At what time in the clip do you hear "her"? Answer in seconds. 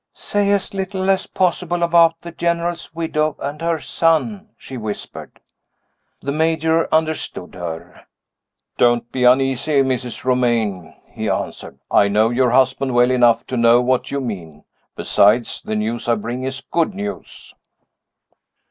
3.61-3.79, 7.53-8.07